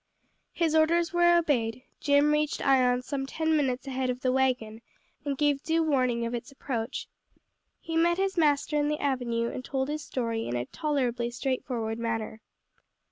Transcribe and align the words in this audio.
His 0.51 0.73
orders 0.73 1.13
were 1.13 1.37
obeyed, 1.37 1.83
Jim 1.99 2.31
reached 2.31 2.65
Ion 2.67 3.03
some 3.03 3.27
ten 3.27 3.55
minutes 3.55 3.85
ahead 3.85 4.09
of 4.09 4.21
the 4.21 4.31
wagon 4.31 4.81
and 5.23 5.37
gave 5.37 5.61
due 5.61 5.83
warning 5.83 6.25
of 6.25 6.33
its 6.33 6.51
approach. 6.51 7.07
He 7.79 7.95
met 7.95 8.17
his 8.17 8.35
master 8.35 8.77
in 8.77 8.87
the 8.87 8.97
avenue 8.97 9.51
and 9.51 9.63
told 9.63 9.89
his 9.89 10.03
story 10.03 10.47
in 10.47 10.55
a 10.55 10.65
tolerably 10.65 11.29
straightforward 11.29 11.99
manner. 11.99 12.41